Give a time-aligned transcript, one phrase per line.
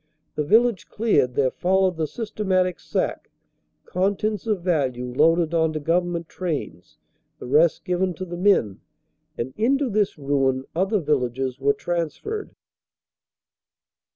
[0.33, 3.29] The village cleared, there followed the systematic sack;
[3.85, 6.97] con tents of value loaded on to government trains,
[7.37, 8.79] the rest given to the men.
[9.37, 12.55] And into this ruin other villages were transferred.